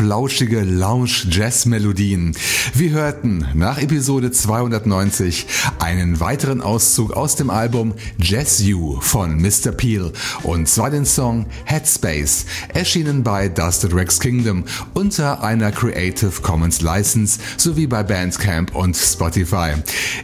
Flauschige 0.00 0.62
Lounge-Jazz-Melodien. 0.62 2.34
Wir 2.72 2.92
hörten 2.92 3.46
nach 3.52 3.76
Episode 3.76 4.30
290 4.30 5.44
einen 5.78 6.20
weiteren 6.20 6.62
Auszug 6.62 7.12
aus 7.12 7.36
dem 7.36 7.50
Album 7.50 7.92
Jazz 8.16 8.62
You 8.62 8.98
von 9.02 9.36
Mr. 9.42 9.72
Peel 9.72 10.10
und 10.42 10.66
zwar 10.70 10.88
den 10.88 11.04
Song 11.04 11.44
Headspace, 11.66 12.46
erschienen 12.72 13.22
bei 13.22 13.50
Dusted 13.50 13.94
Rex 13.94 14.18
Kingdom 14.20 14.64
unter 14.94 15.42
einer 15.42 15.70
Creative 15.70 16.40
Commons 16.40 16.80
License 16.80 17.38
sowie 17.58 17.86
bei 17.86 18.02
Bandcamp 18.02 18.74
und 18.74 18.96
Spotify. 18.96 19.74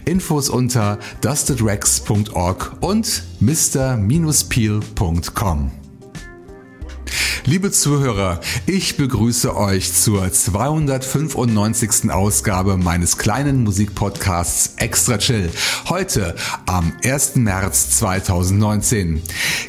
Infos 0.06 0.48
unter 0.48 0.98
dustedrex.org 1.20 2.76
und 2.80 3.24
mr-peel.com. 3.40 4.06
Liebe 7.48 7.70
Zuhörer, 7.70 8.40
ich 8.66 8.96
begrüße 8.96 9.56
euch 9.56 9.92
zur 9.92 10.32
295. 10.32 12.10
Ausgabe 12.10 12.76
meines 12.76 13.18
kleinen 13.18 13.62
Musikpodcasts 13.62 14.65
Extra 14.76 15.18
Chill. 15.18 15.50
Heute 15.88 16.34
am 16.66 16.92
1. 17.02 17.36
März 17.36 17.90
2019. 17.98 19.22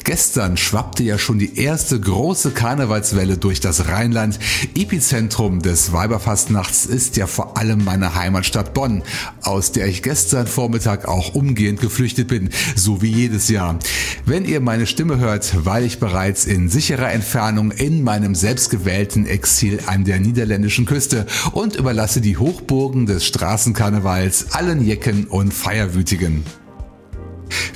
Gestern 0.04 0.56
schwappte 0.56 1.02
ja 1.02 1.18
schon 1.18 1.38
die 1.38 1.58
erste 1.58 1.98
große 1.98 2.50
Karnevalswelle 2.50 3.38
durch 3.38 3.60
das 3.60 3.88
Rheinland. 3.88 4.38
Epizentrum 4.74 5.62
des 5.62 5.92
Weiberfastnachts 5.92 6.86
ist 6.86 7.16
ja 7.16 7.26
vor 7.26 7.56
allem 7.56 7.84
meine 7.84 8.14
Heimatstadt 8.14 8.74
Bonn, 8.74 9.02
aus 9.42 9.72
der 9.72 9.86
ich 9.86 10.02
gestern 10.02 10.46
Vormittag 10.46 11.08
auch 11.08 11.34
umgehend 11.34 11.80
geflüchtet 11.80 12.28
bin, 12.28 12.50
so 12.76 13.00
wie 13.00 13.10
jedes 13.10 13.48
Jahr. 13.48 13.78
Wenn 14.26 14.44
ihr 14.44 14.60
meine 14.60 14.86
Stimme 14.86 15.18
hört, 15.18 15.64
weil 15.64 15.84
ich 15.84 16.00
bereits 16.00 16.44
in 16.44 16.68
sicherer 16.68 17.12
Entfernung 17.12 17.70
in 17.70 18.02
meinem 18.02 18.34
selbstgewählten 18.34 19.26
Exil 19.26 19.80
an 19.86 20.04
der 20.04 20.20
niederländischen 20.20 20.84
Küste 20.84 21.26
und 21.52 21.76
überlasse 21.76 22.20
die 22.20 22.36
Hochburgen 22.36 23.06
des 23.06 23.24
Straßenkarnevals 23.24 24.52
allen 24.52 24.84
Jecken 24.98 25.28
und 25.28 25.54
Feierwütigen. 25.54 26.44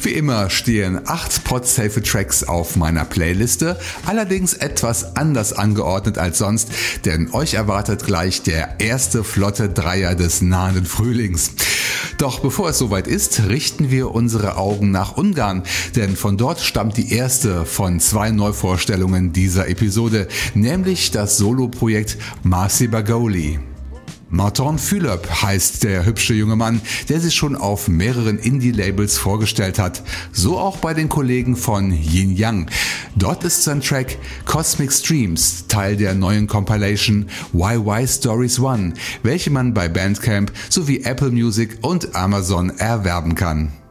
Wie 0.02 0.10
immer 0.10 0.50
stehen 0.50 1.02
acht 1.06 1.44
Podsafe 1.44 2.02
Tracks 2.02 2.42
auf 2.42 2.74
meiner 2.74 3.04
Playliste, 3.04 3.78
allerdings 4.06 4.54
etwas 4.54 5.14
anders 5.14 5.52
angeordnet 5.52 6.18
als 6.18 6.38
sonst, 6.38 6.70
denn 7.04 7.32
euch 7.32 7.54
erwartet 7.54 8.04
gleich 8.04 8.42
der 8.42 8.80
erste 8.80 9.22
flotte 9.22 9.68
Dreier 9.68 10.16
des 10.16 10.42
nahenden 10.42 10.84
Frühlings. 10.84 11.52
Doch 12.18 12.40
bevor 12.40 12.70
es 12.70 12.78
soweit 12.78 13.06
ist, 13.06 13.44
richten 13.48 13.92
wir 13.92 14.10
unsere 14.10 14.56
Augen 14.56 14.90
nach 14.90 15.16
Ungarn, 15.16 15.62
denn 15.94 16.16
von 16.16 16.36
dort 16.36 16.60
stammt 16.60 16.96
die 16.96 17.12
erste 17.12 17.64
von 17.66 18.00
zwei 18.00 18.32
Neuvorstellungen 18.32 19.32
dieser 19.32 19.68
Episode, 19.68 20.26
nämlich 20.54 21.12
das 21.12 21.36
Soloprojekt 21.36 22.18
Marci 22.42 22.88
Bagoli. 22.88 23.60
Martin 24.34 24.78
Philip 24.78 25.28
heißt 25.42 25.84
der 25.84 26.06
hübsche 26.06 26.32
junge 26.32 26.56
Mann, 26.56 26.80
der 27.10 27.20
sich 27.20 27.34
schon 27.34 27.54
auf 27.54 27.88
mehreren 27.88 28.38
Indie-Labels 28.38 29.18
vorgestellt 29.18 29.78
hat. 29.78 30.02
So 30.32 30.58
auch 30.58 30.78
bei 30.78 30.94
den 30.94 31.10
Kollegen 31.10 31.54
von 31.54 31.92
Yin 31.92 32.34
Yang. 32.34 32.70
Dort 33.14 33.44
ist 33.44 33.62
sein 33.62 33.82
Track 33.82 34.16
Cosmic 34.46 34.90
Streams 34.90 35.66
Teil 35.68 35.98
der 35.98 36.14
neuen 36.14 36.46
Compilation 36.46 37.28
YY 37.52 38.08
Stories 38.08 38.58
One, 38.58 38.94
welche 39.22 39.50
man 39.50 39.74
bei 39.74 39.90
Bandcamp 39.90 40.50
sowie 40.70 41.02
Apple 41.04 41.30
Music 41.30 41.76
und 41.82 42.16
Amazon 42.16 42.70
erwerben 42.70 43.34
kann. 43.34 43.81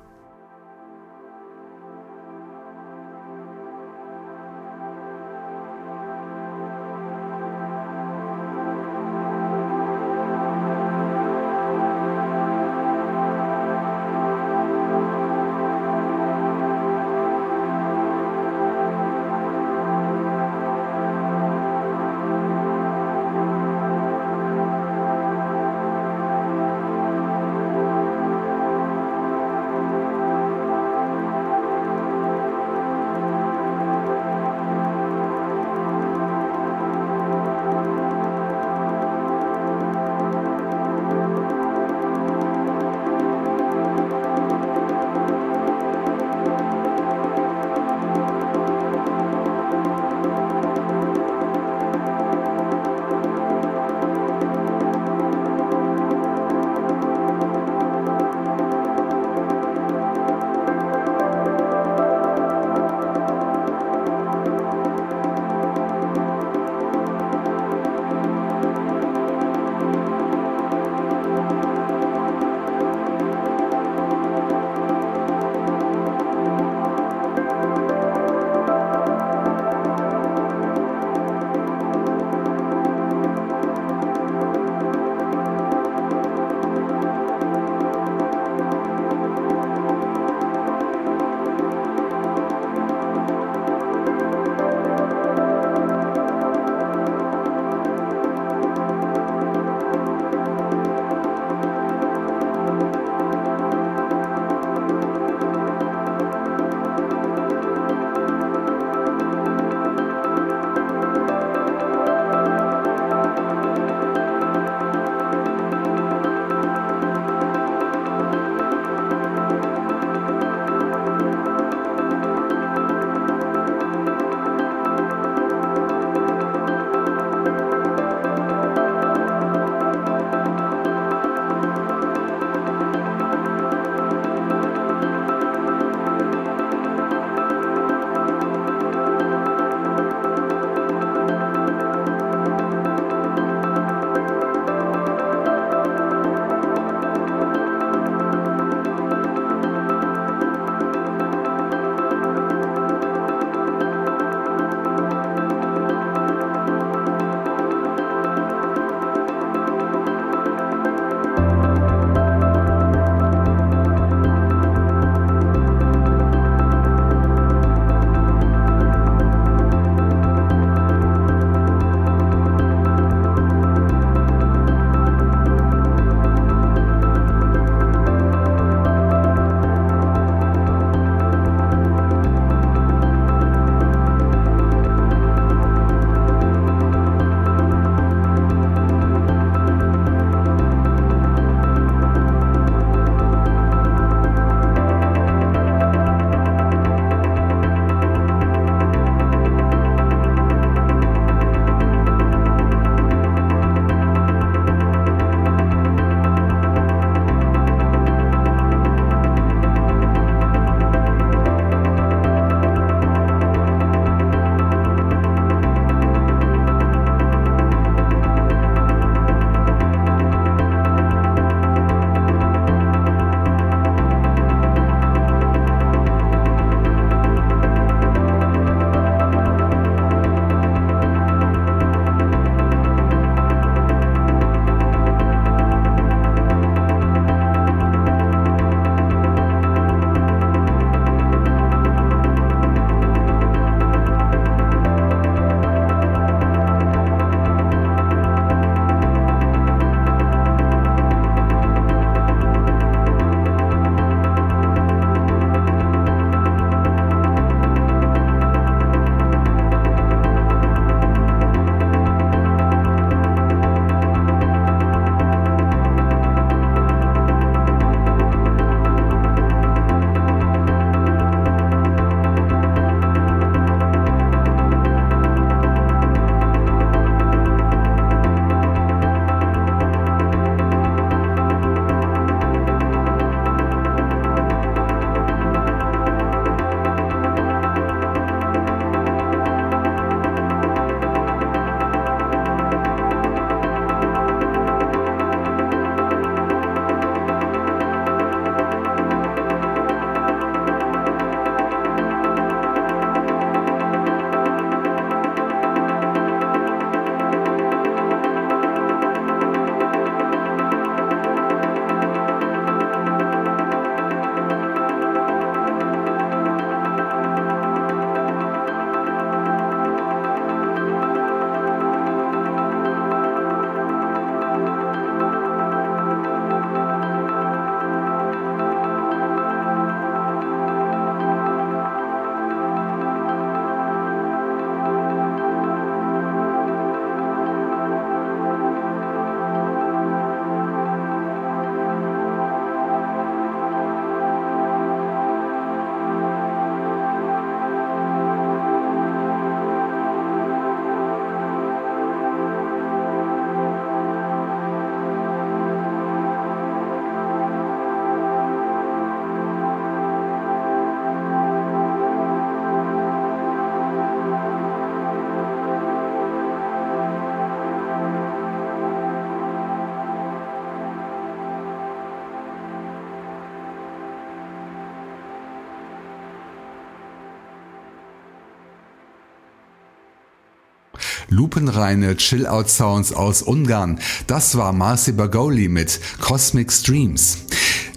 Lupenreine 381.51 382.15
Chill-Out-Sounds 382.15 383.11
aus 383.11 383.41
Ungarn. 383.41 383.99
Das 384.25 384.55
war 384.55 384.71
Marcy 384.71 385.11
Bagoli 385.11 385.67
mit 385.67 385.99
Cosmic 386.21 386.71
Streams. 386.71 387.39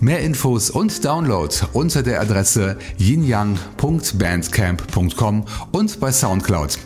Mehr 0.01 0.23
Infos 0.23 0.71
und 0.71 1.05
Download 1.05 1.55
unter 1.73 2.03
der 2.03 2.21
Adresse 2.21 2.77
yinyang.bandcamp.com 2.99 5.45
und 5.71 6.01
bei 6.01 6.11
Soundcloud. 6.11 6.81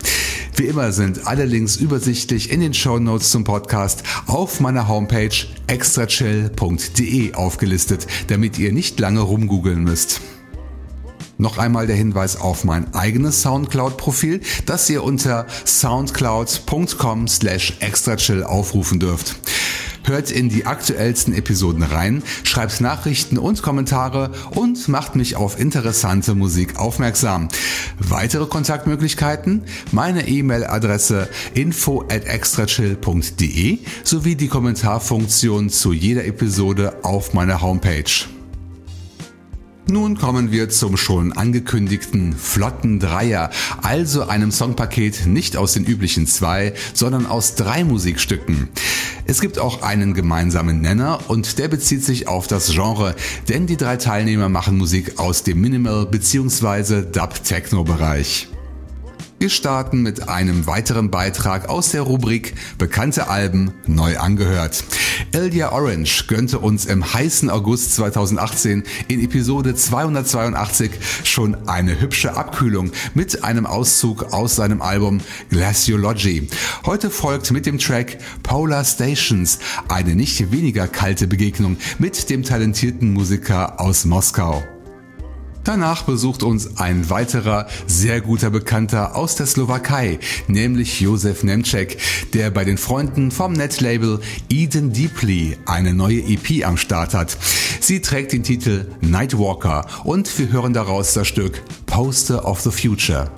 Wie 0.56 0.66
immer 0.66 0.92
sind 0.92 1.26
alle 1.26 1.46
Links 1.46 1.76
übersichtlich 1.76 2.50
in 2.50 2.60
den 2.60 2.75
Show 2.75 2.98
Notes 2.98 3.30
zum 3.30 3.44
Podcast 3.44 4.02
auf 4.26 4.60
meiner 4.60 4.88
Homepage 4.88 5.30
extrachill.de 5.68 7.32
aufgelistet, 7.32 8.06
damit 8.26 8.58
ihr 8.58 8.75
nicht 8.75 9.00
lange 9.00 9.20
rumgoogeln 9.20 9.82
müsst. 9.82 10.20
Noch 11.38 11.57
einmal 11.57 11.87
der 11.87 11.97
Hinweis 11.97 12.40
auf 12.40 12.64
mein 12.64 12.92
eigenes 12.95 13.42
Soundcloud-Profil, 13.42 14.40
das 14.66 14.90
ihr 14.90 15.04
unter 15.04 15.47
soundcloud.com 15.64 17.28
slash 17.28 17.76
extrachill 17.80 18.42
aufrufen 18.42 18.99
dürft. 18.99 19.37
Hört 20.04 20.30
in 20.30 20.49
die 20.49 20.64
aktuellsten 20.66 21.35
Episoden 21.35 21.83
rein, 21.83 22.23
schreibt 22.42 22.80
Nachrichten 22.80 23.37
und 23.37 23.62
Kommentare 23.62 24.33
und 24.50 24.88
macht 24.88 25.16
mich 25.16 25.37
auf 25.37 25.61
interessante 25.61 26.35
Musik 26.35 26.78
aufmerksam. 26.78 27.49
Weitere 27.99 28.47
Kontaktmöglichkeiten? 28.47 29.64
Meine 29.92 30.26
E-Mail-Adresse 30.26 31.28
info 31.54 32.02
at 32.11 32.25
extrachill.de 32.25 33.78
sowie 34.02 34.35
die 34.35 34.49
Kommentarfunktion 34.49 35.68
zu 35.68 35.92
jeder 35.92 36.25
Episode 36.25 37.04
auf 37.04 37.35
meiner 37.35 37.61
Homepage. 37.61 38.38
Nun 39.90 40.18
kommen 40.18 40.52
wir 40.52 40.68
zum 40.68 40.99
schon 40.99 41.33
angekündigten 41.33 42.35
flotten 42.35 43.00
Dreier, 43.00 43.50
also 43.83 44.28
einem 44.28 44.52
Songpaket 44.52 45.26
nicht 45.26 45.57
aus 45.57 45.73
den 45.73 45.87
üblichen 45.87 46.26
zwei, 46.26 46.75
sondern 46.92 47.25
aus 47.25 47.54
drei 47.54 47.85
Musikstücken. 47.85 48.68
Es 49.25 49.40
gibt 49.40 49.59
auch 49.59 49.80
einen 49.80 50.12
gemeinsamen 50.12 50.83
Nenner 50.83 51.21
und 51.28 51.59
der 51.59 51.68
bezieht 51.68 52.04
sich 52.04 52.28
auf 52.28 52.47
das 52.47 52.71
Genre, 52.73 53.14
denn 53.49 53.66
die 53.66 53.78
drei 53.78 53.97
Teilnehmer 53.97 54.50
machen 54.50 54.76
Musik 54.76 55.18
aus 55.18 55.42
dem 55.42 55.62
Minimal 55.62 56.04
bzw. 56.04 57.02
Dub-Techno-Bereich. 57.11 58.49
Wir 59.40 59.50
starten 59.50 60.02
mit 60.02 60.28
einem 60.28 60.66
weiteren 60.66 61.12
Beitrag 61.12 61.68
aus 61.68 61.92
der 61.92 62.02
Rubrik 62.02 62.54
Bekannte 62.76 63.28
Alben 63.28 63.71
neu 63.87 64.18
angehört. 64.18 64.83
Elia 65.30 65.71
Orange 65.71 66.25
gönnte 66.26 66.59
uns 66.59 66.87
im 66.87 67.14
heißen 67.14 67.49
August 67.49 67.95
2018 67.95 68.83
in 69.07 69.23
Episode 69.23 69.76
282 69.76 70.90
schon 71.23 71.68
eine 71.68 72.00
hübsche 72.00 72.37
Abkühlung 72.37 72.90
mit 73.14 73.45
einem 73.45 73.64
Auszug 73.64 74.33
aus 74.33 74.57
seinem 74.57 74.83
Album 74.83 75.21
Glaciology. 75.50 76.49
Heute 76.85 77.09
folgt 77.09 77.52
mit 77.52 77.64
dem 77.64 77.78
Track 77.78 78.18
Polar 78.42 78.85
Stations 78.85 79.61
eine 79.87 80.16
nicht 80.16 80.50
weniger 80.50 80.88
kalte 80.88 81.28
Begegnung 81.28 81.76
mit 82.00 82.28
dem 82.28 82.42
talentierten 82.42 83.12
Musiker 83.12 83.80
aus 83.80 84.04
Moskau. 84.04 84.64
Danach 85.68 86.04
besucht 86.04 86.42
uns 86.42 86.78
ein 86.78 87.10
weiterer 87.10 87.66
sehr 87.87 88.22
guter 88.22 88.48
Bekannter 88.48 89.14
aus 89.14 89.37
der 89.37 89.44
Slowakei, 89.44 90.18
nämlich 90.46 91.02
Josef 91.02 91.44
Nemcek, 91.44 91.98
der 92.32 92.50
bei 92.50 92.64
den 92.64 92.78
Freunden 92.78 93.30
vom 93.30 93.52
Netlabel 93.52 94.20
Eden 94.48 94.94
Deeply 94.94 95.58
eine 95.66 95.92
neue 95.92 96.22
EP 96.22 96.66
am 96.66 96.78
Start 96.78 97.12
hat. 97.12 97.37
Sie 97.80 98.00
trägt 98.00 98.32
den 98.32 98.44
Titel 98.44 98.87
Nightwalker 99.02 99.84
und 100.04 100.38
wir 100.38 100.50
hören 100.50 100.72
daraus 100.72 101.12
das 101.12 101.28
Stück 101.28 101.62
Poster 101.84 102.46
of 102.46 102.62
the 102.62 102.70
Future. 102.70 103.30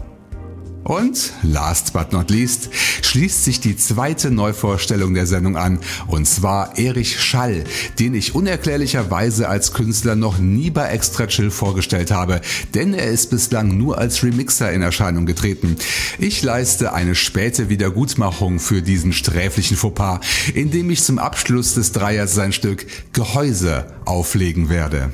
Und 0.85 1.33
last 1.43 1.93
but 1.93 2.13
not 2.13 2.31
least 2.31 2.71
schließt 3.03 3.45
sich 3.45 3.61
die 3.61 3.77
zweite 3.77 4.31
Neuvorstellung 4.31 5.15
der 5.15 5.27
Sendung 5.27 5.57
an, 5.57 5.79
und 6.07 6.27
zwar 6.27 6.79
Erich 6.79 7.21
Schall, 7.21 7.65
den 7.99 8.15
ich 8.15 8.35
unerklärlicherweise 8.35 9.49
als 9.49 9.73
Künstler 9.73 10.17
noch 10.17 10.39
nie 10.39 10.71
bei 10.71 10.89
Extra 10.89 11.27
Chill 11.27 11.51
vorgestellt 11.51 12.11
habe, 12.11 12.41
denn 12.75 12.95
er 12.95 13.07
ist 13.07 13.31
bislang 13.31 13.77
nur 13.77 13.99
als 13.99 14.23
Remixer 14.23 14.73
in 14.73 14.83
Erscheinung 14.83 15.27
getreten. 15.27 15.77
Ich 16.19 16.43
leiste 16.43 16.93
eine 16.93 17.15
späte 17.15 17.69
Wiedergutmachung 17.69 18.59
für 18.59 18.81
diesen 18.83 19.13
sträflichen 19.13 19.77
Fauxpas, 19.77 20.21
indem 20.55 20.91
ich 20.91 21.03
zum 21.03 21.19
Abschluss 21.19 21.75
des 21.75 21.93
Dreiers 21.93 22.35
sein 22.35 22.53
Stück 22.53 22.87
Gehäuse 23.13 23.87
auflegen 24.05 24.69
werde. 24.69 25.11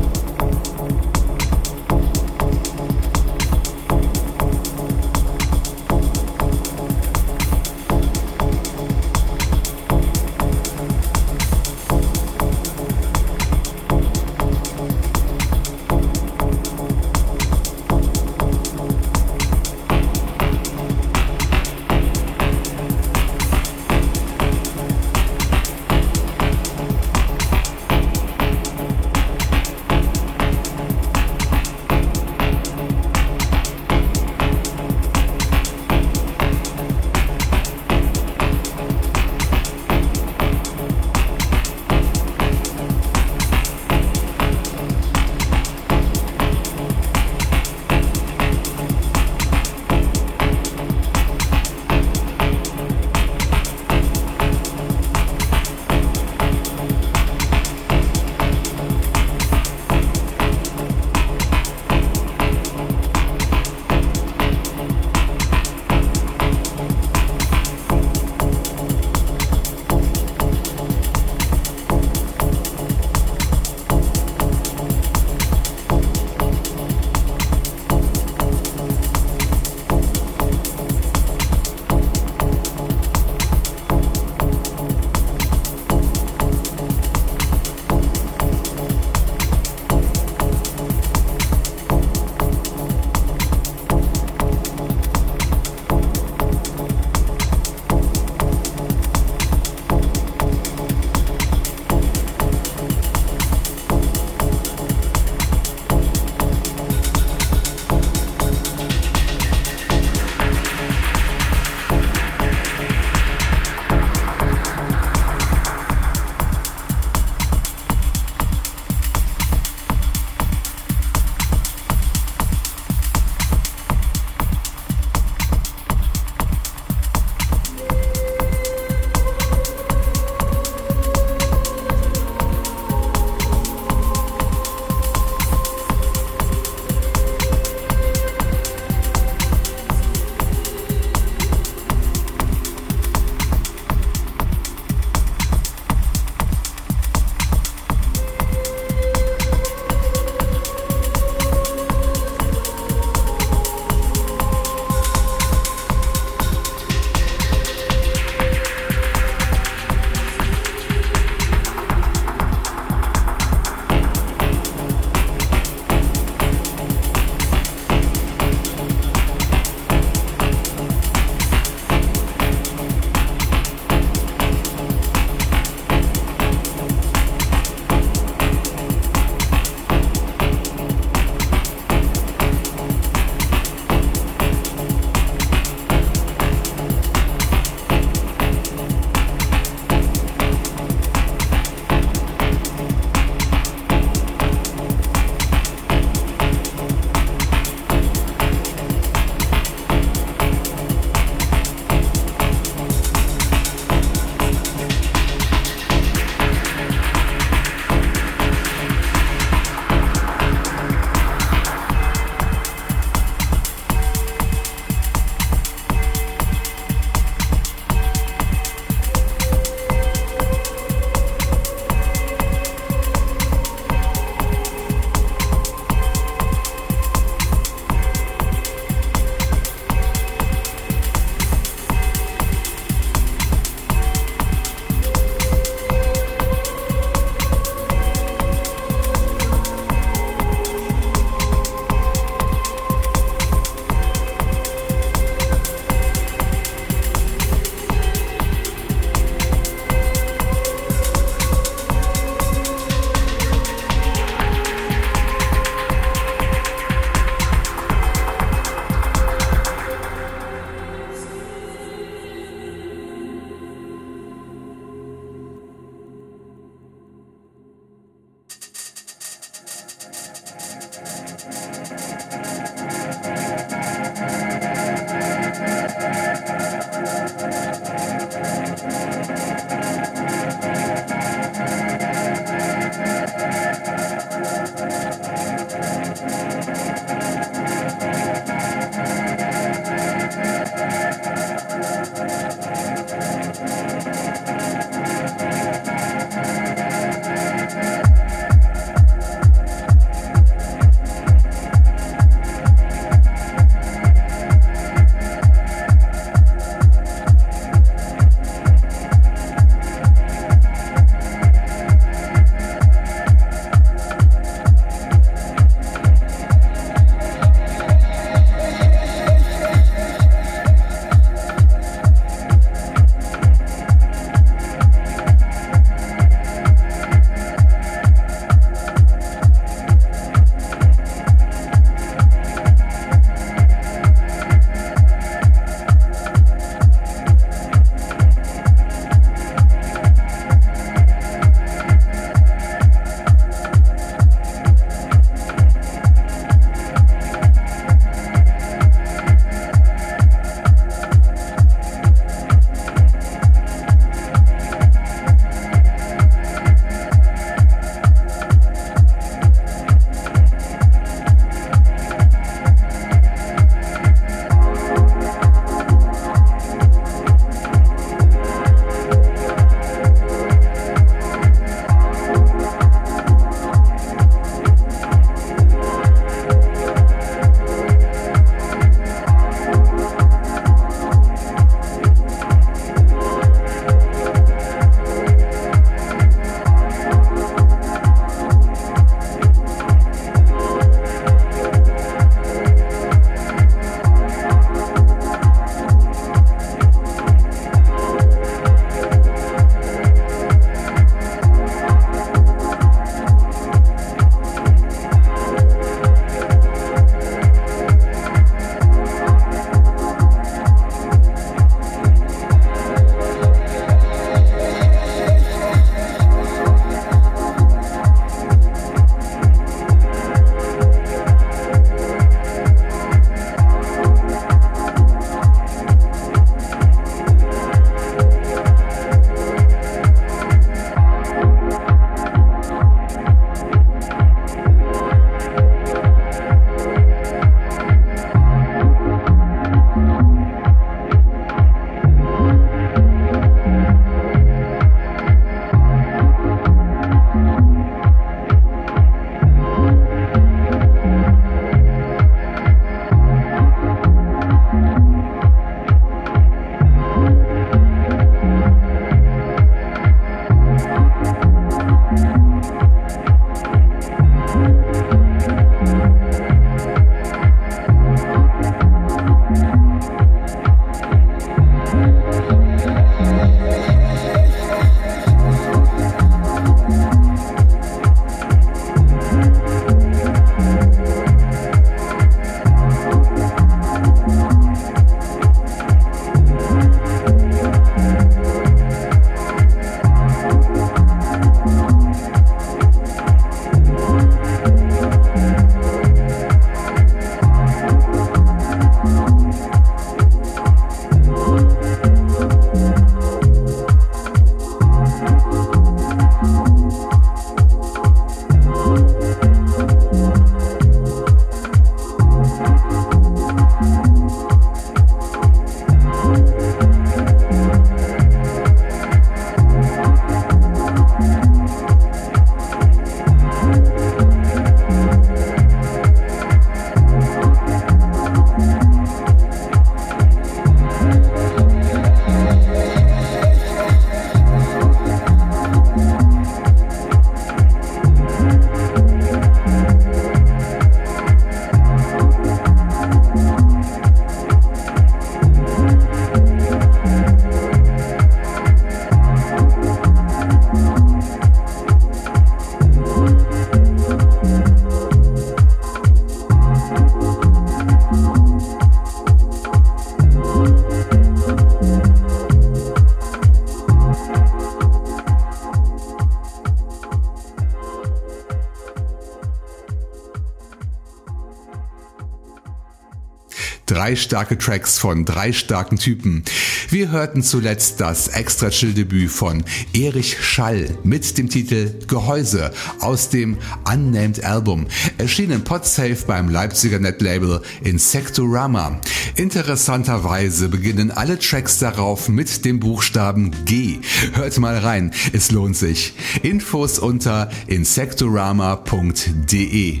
Drei 574.02 574.16
starke 574.16 574.58
Tracks 574.58 574.98
von 574.98 575.24
drei 575.24 575.52
starken 575.52 575.96
Typen. 575.96 576.42
Wir 576.90 577.12
hörten 577.12 577.44
zuletzt 577.44 578.00
das 578.00 578.26
extra 578.26 578.70
chill 578.70 578.94
Debüt 578.94 579.30
von 579.30 579.62
Erich 579.92 580.42
Schall 580.42 580.98
mit 581.04 581.38
dem 581.38 581.48
Titel 581.48 581.94
Gehäuse 582.08 582.72
aus 582.98 583.28
dem 583.28 583.58
Unnamed 583.88 584.42
Album, 584.42 584.88
erschienen 585.18 585.62
Podsafe 585.62 586.16
beim 586.26 586.48
Leipziger 586.48 586.98
Netlabel 586.98 587.62
Insectorama. 587.84 589.00
Interessanterweise 589.36 590.68
beginnen 590.68 591.12
alle 591.12 591.38
Tracks 591.38 591.78
darauf 591.78 592.28
mit 592.28 592.64
dem 592.64 592.80
Buchstaben 592.80 593.52
G. 593.66 594.00
Hört 594.32 594.58
mal 594.58 594.78
rein, 594.78 595.12
es 595.32 595.52
lohnt 595.52 595.76
sich. 595.76 596.14
Infos 596.42 596.98
unter 596.98 597.52
insectorama.de. 597.68 600.00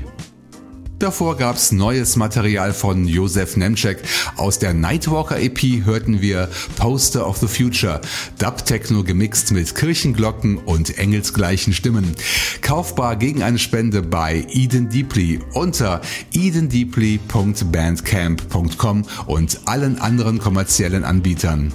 Davor 1.02 1.36
gab's 1.36 1.72
neues 1.72 2.14
Material 2.14 2.72
von 2.72 3.08
Josef 3.08 3.56
Nemcek. 3.56 3.98
Aus 4.36 4.60
der 4.60 4.72
Nightwalker 4.72 5.40
EP 5.40 5.84
hörten 5.84 6.22
wir 6.22 6.48
Poster 6.76 7.26
of 7.26 7.38
the 7.38 7.48
Future, 7.48 8.00
Dub-Techno 8.38 9.02
gemixt 9.02 9.50
mit 9.50 9.74
Kirchenglocken 9.74 10.58
und 10.58 10.98
engelsgleichen 10.98 11.72
Stimmen. 11.72 12.14
Kaufbar 12.60 13.16
gegen 13.16 13.42
eine 13.42 13.58
Spende 13.58 14.00
bei 14.00 14.46
Eden 14.52 14.90
Deeply 14.90 15.40
unter 15.54 16.02
edendeeply.bandcamp.com 16.34 19.02
und 19.26 19.60
allen 19.64 20.00
anderen 20.00 20.38
kommerziellen 20.38 21.02
Anbietern. 21.02 21.72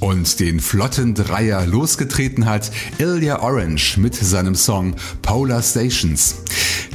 Und 0.00 0.38
den 0.38 0.60
flotten 0.60 1.14
Dreier 1.14 1.66
losgetreten 1.66 2.46
hat 2.46 2.70
Ilya 2.98 3.42
Orange 3.42 3.96
mit 3.98 4.14
seinem 4.14 4.54
Song 4.54 4.94
Polar 5.22 5.62
Stations. 5.62 6.36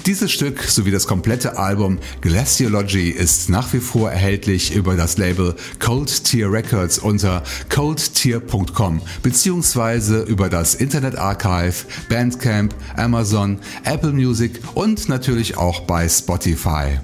Dieses 0.05 0.31
Stück 0.31 0.61
sowie 0.63 0.91
das 0.91 1.07
komplette 1.07 1.57
Album 1.57 1.97
Glaciology 2.21 3.09
ist 3.09 3.49
nach 3.49 3.71
wie 3.73 3.79
vor 3.79 4.11
erhältlich 4.11 4.73
über 4.73 4.95
das 4.95 5.17
Label 5.17 5.55
Cold 5.79 6.25
Tier 6.25 6.51
Records 6.51 6.99
unter 6.99 7.43
coldtier.com 7.69 9.01
beziehungsweise 9.21 10.23
über 10.23 10.49
das 10.49 10.75
Internet 10.75 11.17
Archive, 11.17 11.85
Bandcamp, 12.09 12.75
Amazon, 12.97 13.59
Apple 13.85 14.11
Music 14.11 14.59
und 14.75 15.07
natürlich 15.07 15.57
auch 15.57 15.81
bei 15.81 16.07
Spotify. 16.09 16.99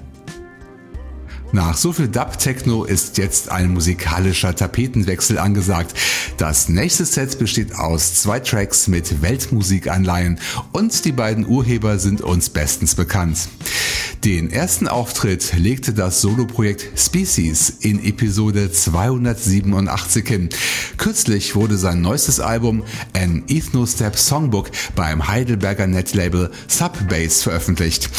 Nach 1.52 1.76
so 1.76 1.92
viel 1.92 2.06
Dub-Techno 2.06 2.84
ist 2.84 3.18
jetzt 3.18 3.50
ein 3.50 3.72
musikalischer 3.72 4.54
Tapetenwechsel 4.54 5.38
angesagt. 5.38 5.94
Das 6.36 6.68
nächste 6.68 7.04
Set 7.04 7.40
besteht 7.40 7.74
aus 7.74 8.14
zwei 8.14 8.38
Tracks 8.38 8.86
mit 8.86 9.20
Weltmusikanleihen 9.20 10.38
und 10.70 11.04
die 11.04 11.12
beiden 11.12 11.46
Urheber 11.46 11.98
sind 11.98 12.20
uns 12.20 12.50
bestens 12.50 12.94
bekannt. 12.94 13.48
Den 14.24 14.50
ersten 14.50 14.86
Auftritt 14.86 15.54
legte 15.56 15.94
das 15.94 16.20
Soloprojekt 16.20 16.86
Species 16.94 17.70
in 17.80 18.04
Episode 18.04 18.70
287 18.70 20.28
hin. 20.28 20.50
Kürzlich 20.98 21.56
wurde 21.56 21.78
sein 21.78 22.02
neuestes 22.02 22.38
Album 22.38 22.84
An 23.14 23.44
Ethnostep 23.48 24.18
Songbook 24.18 24.70
beim 24.94 25.26
Heidelberger 25.26 25.86
Netlabel 25.86 26.50
Subbase 26.68 27.42
veröffentlicht. 27.42 28.10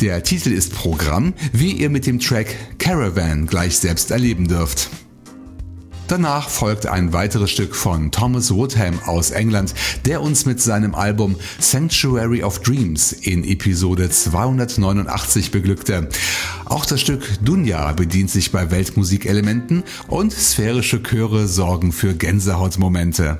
Der 0.00 0.22
Titel 0.22 0.52
ist 0.52 0.74
Programm, 0.74 1.34
wie 1.52 1.72
ihr 1.72 1.90
mit 1.90 2.06
dem 2.06 2.18
Track 2.18 2.56
Caravan 2.82 3.46
gleich 3.46 3.78
selbst 3.78 4.10
erleben 4.10 4.48
dürft. 4.48 4.90
Danach 6.08 6.48
folgt 6.48 6.86
ein 6.86 7.12
weiteres 7.12 7.52
Stück 7.52 7.76
von 7.76 8.10
Thomas 8.10 8.52
Woodham 8.52 8.98
aus 9.06 9.30
England, 9.30 9.72
der 10.04 10.20
uns 10.20 10.46
mit 10.46 10.60
seinem 10.60 10.96
Album 10.96 11.36
Sanctuary 11.60 12.42
of 12.42 12.58
Dreams 12.58 13.12
in 13.12 13.44
Episode 13.44 14.10
289 14.10 15.52
beglückte. 15.52 16.08
Auch 16.64 16.84
das 16.84 17.00
Stück 17.00 17.22
Dunja 17.44 17.92
bedient 17.92 18.32
sich 18.32 18.50
bei 18.50 18.72
Weltmusikelementen 18.72 19.84
und 20.08 20.32
sphärische 20.32 21.04
Chöre 21.04 21.46
sorgen 21.46 21.92
für 21.92 22.14
Gänsehautmomente. 22.14 23.38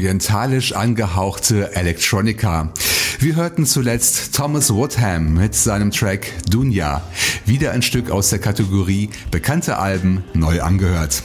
Orientalisch 0.00 0.72
angehauchte 0.72 1.76
Electronica. 1.76 2.72
Wir 3.18 3.36
hörten 3.36 3.66
zuletzt 3.66 4.34
Thomas 4.34 4.72
Woodham 4.72 5.34
mit 5.34 5.54
seinem 5.54 5.90
Track 5.90 6.32
Dunya, 6.48 7.02
wieder 7.44 7.72
ein 7.72 7.82
Stück 7.82 8.10
aus 8.10 8.30
der 8.30 8.38
Kategorie 8.38 9.10
bekannte 9.30 9.76
Alben 9.76 10.24
neu 10.32 10.62
angehört. 10.62 11.22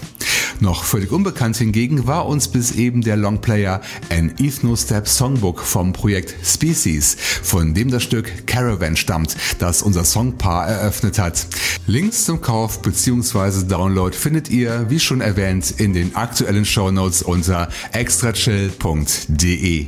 Noch 0.60 0.84
völlig 0.84 1.12
unbekannt 1.12 1.58
hingegen 1.58 2.08
war 2.08 2.26
uns 2.28 2.48
bis 2.48 2.72
eben 2.72 3.02
der 3.02 3.18
Longplayer 3.18 3.82
An 4.10 4.32
Ethnostep 4.40 5.08
Songbook 5.08 5.60
vom 5.62 5.94
Projekt 5.94 6.34
Species, 6.46 7.18
von 7.44 7.74
dem 7.74 7.92
das 7.92 8.04
Stück 8.04 8.48
Caravan 8.48 8.96
stammt, 8.96 9.36
das 9.60 9.82
unser 9.82 10.06
Songpaar 10.06 10.68
eröffnet 10.68 11.20
hat. 11.20 11.48
Links 11.88 12.26
zum 12.26 12.42
Kauf 12.42 12.82
bzw. 12.82 13.66
Download 13.68 14.16
findet 14.16 14.50
ihr, 14.50 14.90
wie 14.90 15.00
schon 15.00 15.22
erwähnt, 15.22 15.74
in 15.78 15.94
den 15.94 16.16
aktuellen 16.16 16.66
Shownotes 16.66 17.22
unter 17.22 17.70
extrachill.de. 17.92 19.88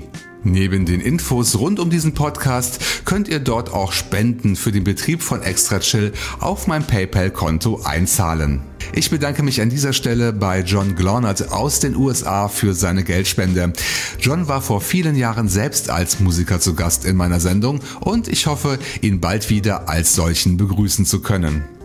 Neben 0.51 0.85
den 0.85 1.01
Infos 1.01 1.59
rund 1.59 1.77
um 1.77 1.89
diesen 1.89 2.13
Podcast 2.13 2.79
könnt 3.03 3.27
ihr 3.27 3.39
dort 3.39 3.73
auch 3.73 3.91
Spenden 3.91 4.55
für 4.55 4.71
den 4.71 4.85
Betrieb 4.85 5.21
von 5.21 5.41
Extra 5.41 5.79
Chill 5.79 6.13
auf 6.39 6.67
mein 6.67 6.87
PayPal-Konto 6.87 7.81
einzahlen. 7.83 8.61
Ich 8.93 9.09
bedanke 9.09 9.43
mich 9.43 9.59
an 9.59 9.69
dieser 9.69 9.91
Stelle 9.91 10.31
bei 10.31 10.61
John 10.61 10.95
Glornert 10.95 11.51
aus 11.51 11.81
den 11.81 11.97
USA 11.97 12.47
für 12.47 12.73
seine 12.73 13.03
Geldspende. 13.03 13.73
John 14.21 14.47
war 14.47 14.61
vor 14.61 14.79
vielen 14.79 15.17
Jahren 15.17 15.49
selbst 15.49 15.89
als 15.89 16.21
Musiker 16.21 16.61
zu 16.61 16.75
Gast 16.75 17.03
in 17.03 17.17
meiner 17.17 17.41
Sendung 17.41 17.81
und 17.99 18.29
ich 18.29 18.47
hoffe, 18.47 18.79
ihn 19.01 19.19
bald 19.19 19.49
wieder 19.49 19.89
als 19.89 20.15
solchen 20.15 20.55
begrüßen 20.55 21.05
zu 21.05 21.21
können. 21.21 21.76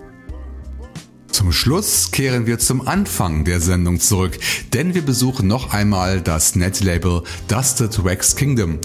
Zum 1.32 1.50
Schluss 1.50 2.10
kehren 2.10 2.46
wir 2.46 2.58
zum 2.58 2.86
Anfang 2.86 3.44
der 3.44 3.60
Sendung 3.60 3.98
zurück, 4.00 4.38
denn 4.74 4.94
wir 4.94 5.02
besuchen 5.02 5.48
noch 5.48 5.72
einmal 5.72 6.20
das 6.20 6.56
Netlabel 6.56 7.22
Dusted 7.48 8.04
Wax 8.04 8.36
Kingdom. 8.36 8.78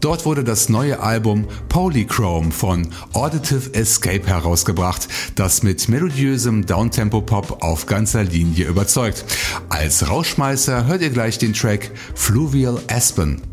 Dort 0.00 0.26
wurde 0.26 0.44
das 0.44 0.68
neue 0.68 1.00
Album 1.00 1.46
Polychrome 1.70 2.52
von 2.52 2.88
Auditive 3.14 3.74
Escape 3.74 4.26
herausgebracht, 4.26 5.08
das 5.34 5.62
mit 5.62 5.88
melodiösem 5.88 6.66
Downtempo-Pop 6.66 7.62
auf 7.62 7.86
ganzer 7.86 8.24
Linie 8.24 8.66
überzeugt. 8.66 9.24
Als 9.70 10.08
Rauschmeißer 10.08 10.86
hört 10.86 11.00
ihr 11.00 11.10
gleich 11.10 11.38
den 11.38 11.54
Track 11.54 11.90
Fluvial 12.14 12.78
Aspen. 12.88 13.49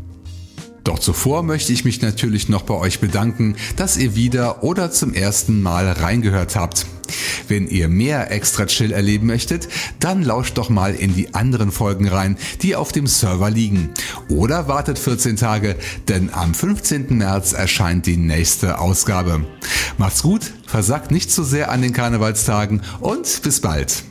Doch 0.88 0.98
zuvor 0.98 1.42
möchte 1.42 1.70
ich 1.74 1.84
mich 1.84 2.00
natürlich 2.00 2.48
noch 2.48 2.62
bei 2.62 2.72
euch 2.72 2.98
bedanken, 2.98 3.56
dass 3.76 3.98
ihr 3.98 4.16
wieder 4.16 4.62
oder 4.62 4.90
zum 4.90 5.12
ersten 5.12 5.60
Mal 5.60 5.86
reingehört 5.86 6.56
habt. 6.56 6.86
Wenn 7.46 7.68
ihr 7.68 7.88
mehr 7.88 8.30
extra 8.30 8.64
Chill 8.64 8.92
erleben 8.92 9.26
möchtet, 9.26 9.68
dann 10.00 10.22
lauscht 10.22 10.56
doch 10.56 10.70
mal 10.70 10.94
in 10.94 11.14
die 11.14 11.34
anderen 11.34 11.72
Folgen 11.72 12.08
rein, 12.08 12.38
die 12.62 12.74
auf 12.74 12.90
dem 12.90 13.06
Server 13.06 13.50
liegen. 13.50 13.90
Oder 14.30 14.66
wartet 14.66 14.98
14 14.98 15.36
Tage, 15.36 15.76
denn 16.08 16.32
am 16.32 16.54
15. 16.54 17.18
März 17.18 17.52
erscheint 17.52 18.06
die 18.06 18.16
nächste 18.16 18.78
Ausgabe. 18.78 19.44
Macht's 19.98 20.22
gut, 20.22 20.54
versagt 20.66 21.10
nicht 21.10 21.30
zu 21.30 21.42
so 21.42 21.50
sehr 21.50 21.70
an 21.70 21.82
den 21.82 21.92
Karnevalstagen 21.92 22.80
und 23.00 23.42
bis 23.42 23.60
bald. 23.60 24.04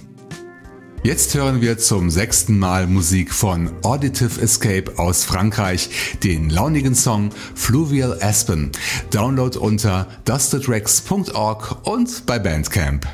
Jetzt 1.08 1.36
hören 1.36 1.62
wir 1.62 1.78
zum 1.78 2.10
sechsten 2.10 2.60
Mal 2.60 2.86
Musik 2.86 3.34
von 3.34 3.72
Auditive 3.82 4.42
Escape 4.42 5.00
aus 5.00 5.24
Frankreich, 5.24 5.90
den 6.22 6.50
launigen 6.50 6.96
Song 6.96 7.30
Fluvial 7.56 8.22
Aspen. 8.22 8.74
Download 9.10 9.58
unter 9.58 10.08
dustedrex.org 10.26 11.88
und 11.88 12.26
bei 12.26 12.40
Bandcamp. 12.40 13.08